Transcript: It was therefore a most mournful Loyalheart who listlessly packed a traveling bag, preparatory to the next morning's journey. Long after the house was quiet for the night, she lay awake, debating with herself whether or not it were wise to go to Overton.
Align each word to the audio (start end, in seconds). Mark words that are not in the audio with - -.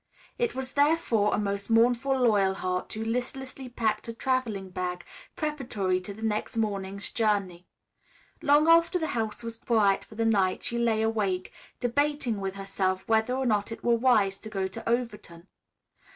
It 0.39 0.55
was 0.55 0.71
therefore 0.73 1.31
a 1.31 1.37
most 1.37 1.69
mournful 1.69 2.17
Loyalheart 2.19 2.91
who 2.93 3.05
listlessly 3.05 3.69
packed 3.69 4.07
a 4.07 4.13
traveling 4.13 4.71
bag, 4.71 5.05
preparatory 5.35 6.01
to 6.01 6.11
the 6.11 6.23
next 6.23 6.57
morning's 6.57 7.11
journey. 7.11 7.67
Long 8.41 8.67
after 8.67 8.97
the 8.97 9.05
house 9.13 9.43
was 9.43 9.59
quiet 9.59 10.03
for 10.03 10.15
the 10.15 10.25
night, 10.25 10.63
she 10.63 10.79
lay 10.79 11.03
awake, 11.03 11.51
debating 11.79 12.41
with 12.41 12.55
herself 12.55 13.07
whether 13.07 13.35
or 13.35 13.45
not 13.45 13.71
it 13.71 13.83
were 13.83 13.93
wise 13.93 14.39
to 14.39 14.49
go 14.49 14.67
to 14.69 14.89
Overton. 14.89 15.45